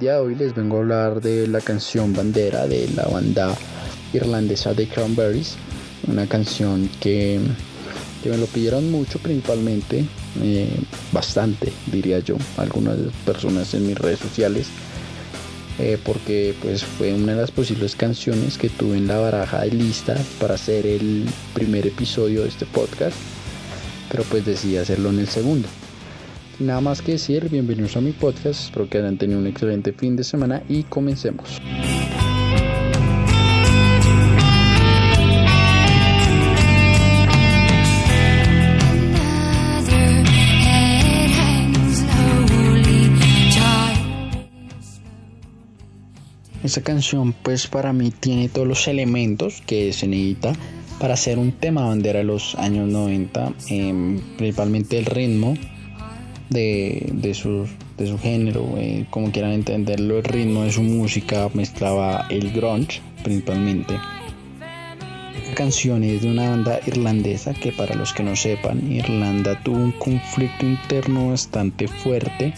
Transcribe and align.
de 0.00 0.10
hoy 0.14 0.34
les 0.34 0.54
vengo 0.54 0.78
a 0.78 0.80
hablar 0.80 1.20
de 1.20 1.46
la 1.46 1.60
canción 1.60 2.14
Bandera 2.14 2.66
de 2.66 2.88
la 2.96 3.04
banda 3.04 3.54
irlandesa 4.14 4.72
de 4.72 4.88
Cranberries, 4.88 5.56
una 6.08 6.26
canción 6.26 6.88
que, 7.00 7.38
me 8.24 8.38
lo 8.38 8.46
pidieron 8.46 8.90
mucho 8.90 9.18
principalmente, 9.18 10.06
eh, 10.42 10.80
bastante 11.12 11.70
diría 11.92 12.18
yo, 12.20 12.36
algunas 12.56 12.96
personas 13.26 13.74
en 13.74 13.86
mis 13.86 13.98
redes 13.98 14.20
sociales, 14.20 14.68
eh, 15.78 15.98
porque 16.02 16.54
pues 16.62 16.82
fue 16.82 17.12
una 17.12 17.34
de 17.34 17.40
las 17.42 17.50
posibles 17.50 17.94
canciones 17.94 18.56
que 18.56 18.70
tuve 18.70 18.96
en 18.96 19.06
la 19.06 19.18
baraja 19.18 19.60
de 19.60 19.72
lista 19.72 20.16
para 20.40 20.54
hacer 20.54 20.86
el 20.86 21.26
primer 21.52 21.86
episodio 21.86 22.42
de 22.42 22.48
este 22.48 22.64
podcast, 22.64 23.16
pero 24.10 24.22
pues 24.24 24.46
decidí 24.46 24.78
hacerlo 24.78 25.10
en 25.10 25.18
el 25.18 25.28
segundo 25.28 25.68
nada 26.60 26.80
más 26.80 27.00
que 27.02 27.12
decir, 27.12 27.48
bienvenidos 27.48 27.96
a 27.96 28.00
mi 28.00 28.12
podcast, 28.12 28.64
espero 28.64 28.88
que 28.88 28.98
hayan 28.98 29.16
tenido 29.16 29.38
un 29.38 29.46
excelente 29.46 29.92
fin 29.92 30.14
de 30.14 30.24
semana 30.24 30.62
y 30.68 30.82
comencemos. 30.84 31.58
Esta 46.62 46.82
canción 46.82 47.32
pues 47.32 47.66
para 47.66 47.92
mí 47.92 48.10
tiene 48.10 48.48
todos 48.50 48.68
los 48.68 48.86
elementos 48.86 49.62
que 49.66 49.92
se 49.94 50.06
necesita 50.06 50.52
para 51.00 51.14
hacer 51.14 51.38
un 51.38 51.52
tema 51.52 51.86
bandera 51.86 52.18
de 52.18 52.26
los 52.26 52.54
años 52.56 52.86
90, 52.86 53.54
em, 53.70 54.20
principalmente 54.36 54.98
el 54.98 55.06
ritmo, 55.06 55.56
de, 56.50 57.32
su, 57.34 57.66
de 57.96 58.06
su 58.06 58.18
género, 58.18 58.74
eh, 58.76 59.06
como 59.10 59.30
quieran 59.30 59.52
entenderlo, 59.52 60.18
el 60.18 60.24
ritmo 60.24 60.64
de 60.64 60.72
su 60.72 60.82
música 60.82 61.48
mezclaba 61.54 62.26
el 62.28 62.52
grunge 62.52 63.00
principalmente. 63.22 63.98
Canciones 65.54 66.22
de 66.22 66.30
una 66.30 66.50
banda 66.50 66.80
irlandesa 66.86 67.54
que 67.54 67.72
para 67.72 67.94
los 67.94 68.12
que 68.12 68.22
no 68.22 68.36
sepan, 68.36 68.90
Irlanda 68.90 69.60
tuvo 69.62 69.78
un 69.78 69.92
conflicto 69.92 70.64
interno 70.64 71.30
bastante 71.30 71.88
fuerte 71.88 72.54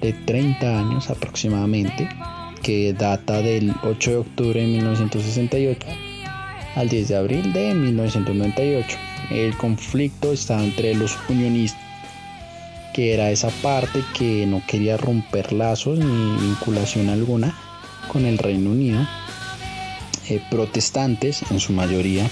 de 0.00 0.12
30 0.12 0.80
años 0.80 1.10
aproximadamente, 1.10 2.08
que 2.62 2.92
data 2.92 3.40
del 3.40 3.72
8 3.82 4.10
de 4.10 4.16
octubre 4.16 4.60
de 4.60 4.66
1968 4.66 5.86
al 6.74 6.88
10 6.88 7.08
de 7.08 7.16
abril 7.16 7.52
de 7.52 7.74
1998. 7.74 8.98
El 9.30 9.56
conflicto 9.56 10.32
estaba 10.32 10.64
entre 10.64 10.94
los 10.94 11.16
unionistas 11.28 11.87
que 12.98 13.14
era 13.14 13.30
esa 13.30 13.50
parte 13.62 14.02
que 14.12 14.44
no 14.44 14.60
quería 14.66 14.96
romper 14.96 15.52
lazos 15.52 16.00
ni 16.00 16.36
vinculación 16.40 17.08
alguna 17.08 17.56
con 18.08 18.26
el 18.26 18.38
Reino 18.38 18.70
Unido. 18.70 19.06
Eh, 20.28 20.42
protestantes, 20.50 21.48
en 21.48 21.60
su 21.60 21.72
mayoría, 21.72 22.28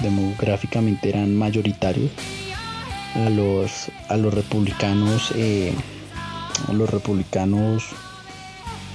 demográficamente 0.00 1.10
eran 1.10 1.36
mayoritarios. 1.36 2.10
A 3.14 3.30
los, 3.30 3.86
a 4.08 4.16
los 4.16 4.34
republicanos, 4.34 5.32
eh, 5.36 5.72
a 6.66 6.72
los 6.72 6.90
republicanos 6.90 7.84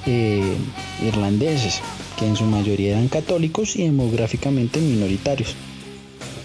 eh, 0.07 0.57
irlandeses, 1.01 1.81
que 2.19 2.27
en 2.27 2.35
su 2.35 2.43
mayoría 2.43 2.91
eran 2.91 3.07
católicos 3.07 3.77
y 3.77 3.83
demográficamente 3.83 4.81
minoritarios 4.81 5.55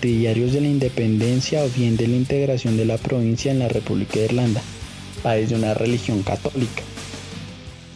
partidarios 0.01 0.55
de 0.55 0.63
la 0.63 0.69
independencia 0.69 1.63
o 1.63 1.69
bien 1.69 1.99
de 1.99 2.09
la 2.09 2.17
integración 2.17 2.79
de 2.79 2.87
la 2.87 2.97
provincia 2.97 3.53
en 3.53 3.59
la 3.59 3.69
República 3.69 4.19
de 4.19 4.25
Irlanda, 4.25 4.63
país 5.23 5.51
de 5.51 5.57
una 5.57 5.75
religión 5.75 6.23
católica. 6.23 6.83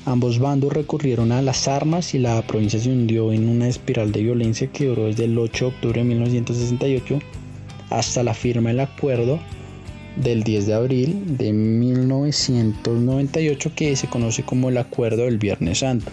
Ambos 0.05 0.39
bandos 0.39 0.75
recurrieron 0.75 1.33
a 1.33 1.41
las 1.41 1.67
armas 1.67 2.15
y 2.15 2.19
la 2.19 2.47
provincia 2.47 2.79
se 2.79 2.91
hundió 2.91 3.33
en 3.33 3.49
una 3.49 3.69
espiral 3.69 4.13
de 4.13 4.23
violencia 4.23 4.67
que 4.67 4.85
duró 4.85 5.07
desde 5.07 5.25
el 5.25 5.39
8 5.39 5.65
de 5.65 5.71
octubre 5.71 6.03
de 6.03 6.09
1968 6.09 7.21
hasta 7.89 8.23
la 8.23 8.35
firma 8.35 8.69
del 8.69 8.81
acuerdo 8.81 9.41
del 10.17 10.43
10 10.43 10.67
de 10.67 10.75
abril 10.75 11.39
de 11.39 11.55
1998 11.55 13.73
que 13.75 13.97
se 13.97 14.09
conoce 14.09 14.43
como 14.43 14.69
el 14.69 14.77
Acuerdo 14.77 15.23
del 15.23 15.39
Viernes 15.39 15.79
Santo. 15.79 16.13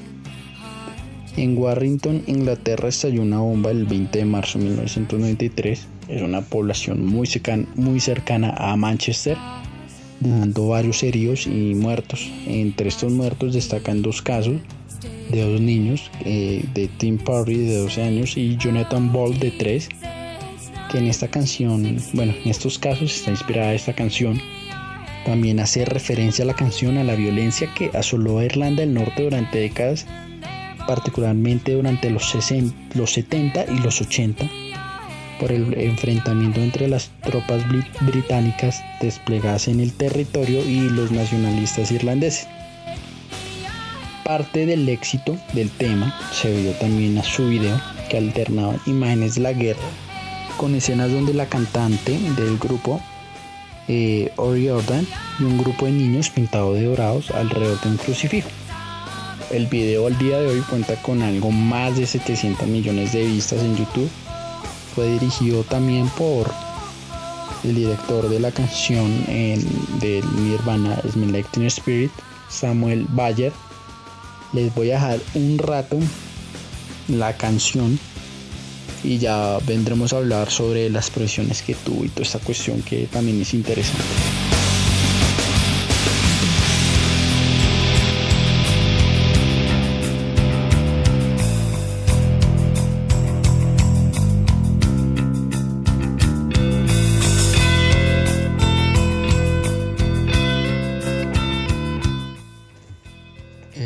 En 1.37 1.57
Warrington, 1.57 2.23
Inglaterra, 2.27 2.89
estalló 2.89 3.21
una 3.21 3.39
bomba 3.39 3.71
el 3.71 3.85
20 3.85 4.19
de 4.19 4.25
marzo 4.25 4.59
de 4.59 4.65
1993. 4.65 5.87
Es 6.09 6.21
una 6.21 6.41
población 6.41 7.05
muy, 7.05 7.25
cercana, 7.25 8.53
a 8.57 8.75
Manchester, 8.75 9.37
dejando 10.19 10.67
varios 10.67 11.01
heridos 11.03 11.47
y 11.47 11.73
muertos. 11.73 12.29
Entre 12.47 12.89
estos 12.89 13.13
muertos 13.13 13.53
destacan 13.53 14.01
dos 14.01 14.21
casos 14.21 14.55
de 15.31 15.41
dos 15.41 15.61
niños, 15.61 16.11
eh, 16.25 16.65
de 16.73 16.89
Tim 16.89 17.17
Parry 17.17 17.55
de 17.55 17.77
12 17.77 18.03
años 18.03 18.35
y 18.35 18.57
Jonathan 18.57 19.13
Ball 19.13 19.39
de 19.39 19.51
3, 19.51 19.87
que 20.91 20.97
en 20.97 21.07
esta 21.07 21.29
canción, 21.29 21.97
bueno, 22.11 22.33
en 22.43 22.51
estos 22.51 22.77
casos 22.77 23.15
está 23.15 23.31
inspirada 23.31 23.73
esta 23.73 23.93
canción. 23.93 24.37
También 25.25 25.61
hace 25.61 25.85
referencia 25.85 26.43
a 26.43 26.47
la 26.47 26.55
canción 26.55 26.97
a 26.97 27.05
la 27.05 27.15
violencia 27.15 27.73
que 27.73 27.89
asoló 27.93 28.39
a 28.39 28.45
Irlanda 28.45 28.81
del 28.81 28.93
Norte 28.93 29.23
durante 29.23 29.59
décadas 29.59 30.05
particularmente 30.87 31.73
durante 31.73 32.09
los, 32.09 32.35
los 32.93 33.11
70 33.11 33.65
y 33.71 33.79
los 33.79 34.01
80, 34.01 34.49
por 35.39 35.51
el 35.51 35.73
enfrentamiento 35.73 36.59
entre 36.59 36.87
las 36.87 37.09
tropas 37.23 37.63
británicas 38.01 38.83
desplegadas 39.01 39.67
en 39.67 39.79
el 39.79 39.93
territorio 39.93 40.63
y 40.63 40.89
los 40.89 41.11
nacionalistas 41.11 41.91
irlandeses. 41.91 42.47
Parte 44.23 44.65
del 44.65 44.87
éxito 44.87 45.37
del 45.53 45.69
tema 45.69 46.15
se 46.31 46.55
vio 46.55 46.71
también 46.73 47.17
a 47.17 47.23
su 47.23 47.49
video 47.49 47.81
que 48.09 48.17
alternaba 48.17 48.75
imágenes 48.85 49.35
de 49.35 49.41
la 49.41 49.53
guerra 49.53 49.81
con 50.57 50.75
escenas 50.75 51.11
donde 51.11 51.33
la 51.33 51.47
cantante 51.47 52.11
del 52.37 52.57
grupo 52.59 53.01
eh, 53.87 54.31
Ori 54.35 54.65
y 54.65 54.69
un 55.43 55.57
grupo 55.57 55.85
de 55.85 55.91
niños 55.91 56.29
pintados 56.29 56.75
de 56.75 56.85
dorados 56.85 57.31
alrededor 57.31 57.81
de 57.81 57.89
un 57.89 57.97
crucifijo. 57.97 58.47
El 59.51 59.67
video 59.67 60.07
al 60.07 60.17
día 60.17 60.39
de 60.39 60.47
hoy 60.47 60.61
cuenta 60.61 60.95
con 61.01 61.21
algo 61.21 61.51
más 61.51 61.97
de 61.97 62.05
700 62.05 62.67
millones 62.67 63.11
de 63.11 63.25
vistas 63.25 63.59
en 63.59 63.75
YouTube. 63.75 64.09
Fue 64.95 65.11
dirigido 65.11 65.63
también 65.65 66.07
por 66.09 66.49
el 67.65 67.75
director 67.75 68.29
de 68.29 68.39
la 68.39 68.51
canción 68.51 69.25
de 69.25 70.23
Nirvana, 70.37 71.01
Smell 71.11 71.45
Spirit, 71.65 72.11
Samuel 72.49 73.05
Bayer. 73.09 73.51
Les 74.53 74.73
voy 74.73 74.91
a 74.91 74.93
dejar 74.93 75.19
un 75.33 75.57
rato 75.57 75.97
la 77.09 77.35
canción 77.35 77.99
y 79.03 79.17
ya 79.17 79.57
vendremos 79.67 80.13
a 80.13 80.17
hablar 80.17 80.49
sobre 80.49 80.89
las 80.89 81.09
presiones 81.09 81.61
que 81.61 81.75
tuvo 81.75 82.05
y 82.05 82.09
toda 82.09 82.23
esta 82.23 82.39
cuestión 82.39 82.81
que 82.83 83.05
también 83.07 83.41
es 83.41 83.53
interesante. 83.53 84.40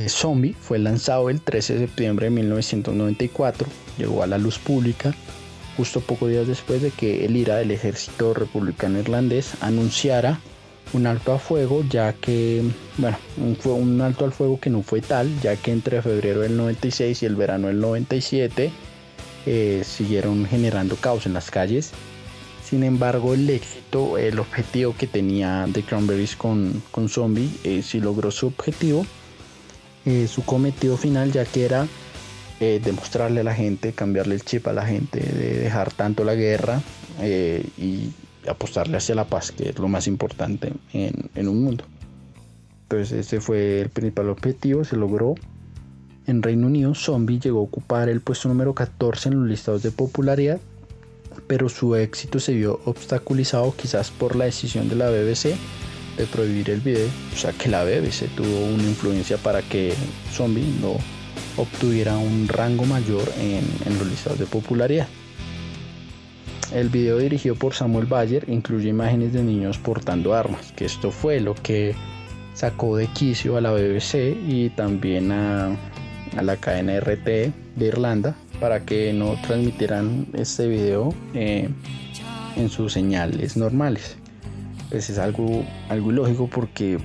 Zombie 0.08 0.56
fue 0.60 0.80
lanzado 0.80 1.30
el 1.30 1.42
13 1.42 1.74
de 1.74 1.80
septiembre 1.88 2.26
de 2.26 2.32
1994, 2.32 3.68
llegó 3.98 4.24
a 4.24 4.28
la 4.28 4.38
luz 4.38 4.60
pública 4.60 5.16
justo 5.78 6.02
pocos 6.02 6.30
días 6.30 6.48
después 6.48 6.82
de 6.82 6.92
que 6.92 7.26
el 7.26 7.36
IRA 7.36 7.58
del 7.58 7.72
ejército 7.72 8.34
republicano 8.34 9.00
irlandés 9.00 9.54
anunciara 9.62 10.40
un 10.94 11.08
alto 11.08 11.34
a 11.34 11.40
fuego, 11.40 11.84
ya 11.90 12.14
que, 12.14 12.64
bueno, 12.98 13.18
fue 13.60 13.74
un 13.74 14.00
alto 14.02 14.24
al 14.24 14.32
fuego 14.32 14.60
que 14.60 14.70
no 14.70 14.84
fue 14.84 15.02
tal, 15.02 15.30
ya 15.42 15.56
que 15.56 15.72
entre 15.72 16.02
febrero 16.02 16.42
del 16.42 16.56
96 16.56 17.24
y 17.24 17.26
el 17.26 17.36
verano 17.36 17.68
del 17.68 17.80
97 17.80 18.72
eh, 19.46 19.84
siguieron 19.86 20.46
generando 20.46 20.96
caos 20.96 21.26
en 21.26 21.34
las 21.34 21.52
calles. 21.52 21.92
Sin 22.64 22.84
embargo, 22.84 23.34
el 23.34 23.50
éxito, 23.50 24.18
el 24.18 24.40
objetivo 24.40 24.96
que 24.98 25.08
tenía 25.08 25.68
The 25.72 25.84
Cranberries 25.84 26.36
con, 26.36 26.82
con 26.92 27.10
Zombie, 27.10 27.50
eh, 27.64 27.82
sí 27.84 28.00
logró 28.00 28.32
su 28.32 28.48
objetivo 28.48 29.06
eh, 30.06 30.28
su 30.28 30.44
cometido 30.44 30.98
final 30.98 31.32
ya 31.32 31.46
que 31.46 31.66
era 31.66 31.88
eh, 32.60 32.80
demostrarle 32.84 33.42
a 33.42 33.44
la 33.44 33.54
gente, 33.54 33.94
cambiarle 33.94 34.36
el 34.36 34.44
chip 34.44 34.68
a 34.68 34.74
la 34.74 34.86
gente, 34.86 35.20
de 35.20 35.60
dejar 35.60 35.92
tanto 35.92 36.24
la 36.24 36.36
guerra 36.36 36.82
eh, 37.20 37.68
y 37.78 38.12
apostarle 38.48 38.98
hacia 38.98 39.16
la 39.16 39.26
paz, 39.26 39.52
que 39.52 39.70
es 39.70 39.80
lo 39.80 39.88
más 39.88 40.08
importante 40.08 40.72
en, 40.94 41.30
en 41.36 41.48
un 41.48 41.64
mundo. 41.64 41.84
Entonces 42.84 43.26
ese 43.26 43.42
fue 43.42 43.82
el 43.82 43.90
principal 43.90 44.30
objetivo, 44.30 44.84
se 44.84 44.96
logró. 44.96 45.36
En 46.28 46.42
Reino 46.42 46.68
Unido, 46.68 46.96
Zombie 46.96 47.40
llegó 47.40 47.60
a 47.60 47.64
ocupar 47.64 48.08
el 48.08 48.22
puesto 48.22 48.48
número 48.48 48.74
14 48.74 49.30
en 49.30 49.40
los 49.42 49.50
listados 49.50 49.84
de 49.84 49.92
popularidad, 49.92 50.60
pero 51.48 51.68
su 51.68 51.96
éxito 51.96 52.40
se 52.40 52.54
vio 52.54 52.80
obstaculizado 52.86 53.76
quizás 53.76 54.12
por 54.12 54.36
la 54.36 54.46
decisión 54.46 54.88
de 54.88 54.96
la 54.96 55.10
BBC 55.10 55.56
de 56.18 56.26
prohibir 56.26 56.70
el 56.70 56.82
video, 56.82 57.08
o 57.34 57.38
sea 57.38 57.52
que 57.52 57.70
la 57.70 57.84
BBC 57.84 58.28
tuvo 58.36 58.66
una 58.66 58.84
influencia 58.84 59.38
para 59.38 59.62
que 59.62 59.94
Zombie 60.32 60.66
no 60.82 60.98
obtuviera 61.58 62.18
un 62.18 62.48
rango 62.48 62.86
mayor 62.86 63.30
en, 63.40 63.66
en 63.86 63.98
los 63.98 64.08
listados 64.08 64.40
de 64.40 64.46
popularidad. 64.46 65.08
El 66.74 66.90
video 66.90 67.20
dirigido 67.20 67.56
por 67.56 67.74
Samuel 67.74 68.06
Bayer 68.06 68.44
incluye 68.50 68.90
imágenes 68.90 69.34
de 69.34 69.44
niños 69.44 69.78
portando 69.78 70.34
armas, 70.34 70.72
que 70.76 70.86
esto 70.86 71.12
fue 71.12 71.40
lo 71.40 71.54
que 71.56 71.96
sacó 72.54 72.98
de 72.98 73.08
quicio 73.08 73.58
a 73.58 73.62
la 73.62 73.72
BBC 73.72 74.36
y 74.48 74.72
también 74.76 75.32
a, 75.32 75.78
la 76.42 76.58
cadena 76.58 77.00
RT 77.00 77.26
de 77.26 77.86
Irlanda 77.86 78.36
para 78.60 78.82
que 78.82 79.14
no 79.14 79.40
transmitieran 79.46 80.28
este 80.34 80.68
video 80.68 81.14
eh, 81.34 81.70
en 82.58 82.70
sus 82.70 82.94
señales 82.94 83.56
normales. 83.56 84.18
Pues 84.96 85.10
es 85.10 85.20
algo, 85.20 85.66
algo 85.90 86.10
ilógico 86.10 86.48
porque, 86.48 86.98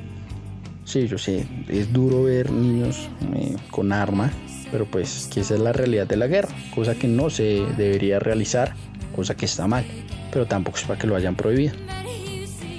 sí, 0.84 1.08
yo 1.08 1.18
sé, 1.18 1.44
es 1.66 1.92
duro 1.92 2.22
ver 2.22 2.48
niños 2.48 3.08
eh, 3.34 3.56
con 3.72 3.92
armas, 3.92 4.30
pero 4.70 4.86
pues 4.86 5.28
que 5.34 5.40
esa 5.40 5.54
es 5.54 5.60
la 5.60 5.72
realidad 5.72 6.06
de 6.06 6.16
la 6.16 6.28
guerra, 6.28 6.50
cosa 6.72 6.94
que 6.94 7.08
no 7.08 7.30
se 7.30 7.66
debería 7.76 8.20
realizar, 8.20 8.74
cosa 9.16 9.36
que 9.36 9.46
está 9.46 9.66
mal, 9.66 9.84
pero 10.30 10.46
tampoco 10.46 10.78
es 10.78 10.84
para 10.84 11.00
que 11.00 11.08
lo 11.08 11.16
hayan 11.16 11.34
prohibido. 11.34 11.74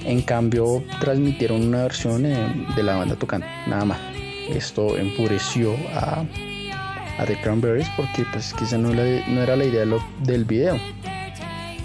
En 0.06 0.22
cambio, 0.22 0.82
transmitieron 0.98 1.60
una 1.60 1.82
versión 1.82 2.24
eh, 2.24 2.66
de 2.74 2.82
la 2.82 2.96
banda 2.96 3.14
tocando, 3.14 3.46
nada 3.66 3.84
más. 3.84 3.98
Esto 4.48 4.96
enfureció 4.96 5.74
a, 5.92 6.24
The 7.26 7.38
Cranberries 7.42 7.88
porque 7.98 8.24
pues 8.32 8.54
quizá 8.54 8.78
no 8.78 8.90
era 8.92 9.56
la 9.56 9.64
idea 9.66 9.84
del 10.22 10.46
video. 10.46 10.80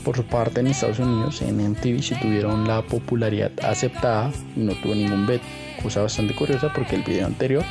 Por 0.07 0.15
su 0.15 0.23
parte, 0.23 0.61
en 0.61 0.67
Estados 0.67 0.99
Unidos, 0.99 1.41
en 1.41 1.57
MTV 1.57 2.01
sí 2.01 2.15
tuvieron 2.21 2.65
la 2.65 2.81
popularidad 2.81 3.51
aceptada 3.61 4.31
y 4.55 4.61
no 4.61 4.73
tuvo 4.75 4.95
ningún 4.95 5.27
veto, 5.27 5.43
cosa 5.83 6.01
bastante 6.01 6.33
curiosa 6.33 6.71
porque 6.73 6.95
el 6.95 7.03
video 7.03 7.25
anterior, 7.25 7.65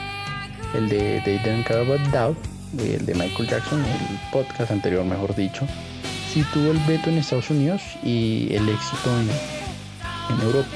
el 0.74 0.86
de 0.90 1.22
They 1.24 1.38
Don't 1.38 1.66
Care 1.66 1.80
About 1.80 2.02
Doubt, 2.12 2.36
el 2.78 3.06
de 3.06 3.14
Michael 3.14 3.48
Jackson, 3.48 3.82
el 3.82 4.18
podcast 4.30 4.70
anterior, 4.70 5.02
mejor 5.02 5.34
dicho, 5.34 5.66
sí 6.30 6.44
tuvo 6.52 6.72
el 6.72 6.78
veto 6.80 7.08
en 7.08 7.16
Estados 7.16 7.48
Unidos 7.48 7.80
y 8.02 8.48
el 8.50 8.68
éxito 8.68 9.18
en 9.18 9.30
en 10.28 10.46
Europa. 10.46 10.68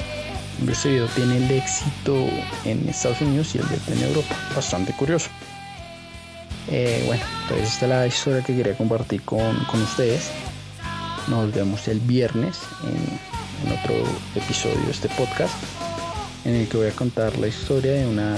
Este 0.66 0.88
video 0.88 1.08
tiene 1.08 1.36
el 1.36 1.50
éxito 1.50 2.26
en 2.64 2.88
Estados 2.88 3.20
Unidos 3.20 3.54
y 3.54 3.58
el 3.58 3.66
veto 3.66 3.92
en 3.92 4.02
Europa. 4.02 4.34
Bastante 4.56 4.94
curioso. 4.94 5.28
Eh, 6.70 7.02
bueno, 7.04 7.22
entonces 7.42 7.74
esta 7.74 7.84
es 7.84 7.90
la 7.90 8.06
historia 8.06 8.42
que 8.42 8.56
quería 8.56 8.74
compartir 8.74 9.20
con, 9.22 9.54
ustedes. 9.74 10.30
Nos 11.30 11.54
vemos 11.54 11.88
el 11.88 12.00
viernes 12.00 12.58
en, 12.84 13.72
otro 13.72 13.94
episodio 14.34 14.80
de 14.84 14.90
este 14.90 15.08
podcast 15.10 15.54
en 16.44 16.54
el 16.56 16.68
que 16.68 16.76
voy 16.76 16.88
a 16.88 16.92
contar 16.92 17.38
la 17.38 17.46
historia 17.46 17.92
de 17.92 18.06
una, 18.06 18.34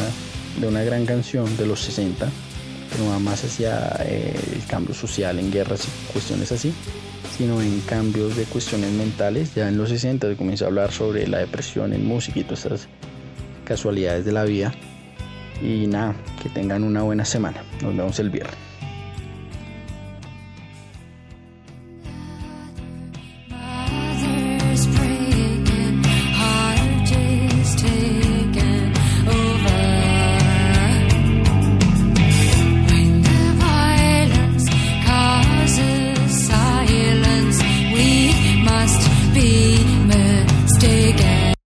de 0.61 0.67
una 0.67 0.83
gran 0.83 1.07
canción 1.07 1.57
de 1.57 1.67
los 1.67 1.81
60, 1.81 2.27
que 2.27 2.99
no 2.99 3.19
más 3.21 3.45
hacia 3.45 3.97
eh, 4.01 4.39
el 4.55 4.67
cambio 4.67 4.95
social 4.95 5.39
en 5.39 5.51
guerras 5.51 5.87
y 5.87 6.13
cuestiones 6.13 6.53
así 6.53 6.75
sino 7.37 7.61
en 7.63 7.81
cambios 7.81 8.37
de 8.37 8.45
cuestiones 8.45 8.93
mentales. 8.93 9.55
Ya 9.55 9.69
en 9.69 9.77
los 9.77 9.89
60 9.89 10.29
se 10.29 10.37
comienza 10.37 10.67
a 10.67 10.69
hablar 10.69 10.93
sobre 10.93 11.27
la 11.27 11.39
depresión 11.39 11.93
en 11.93 12.07
música 12.07 12.41
y 12.41 12.45
todas 12.45 12.65
estas 12.65 12.89
casualidades 13.65 14.25
de 14.25 14.33
la 14.33 14.45
vida. 14.45 14.73
Y 15.63 15.87
nada, 15.87 16.15
que 16.43 16.49
tengan 16.49 16.85
una 16.85 17.03
buena 17.03 17.25
semana. 17.25 17.65
Nos 17.83 17.97
vemos 17.97 18.19
el 18.19 18.31
viernes. 18.31 18.62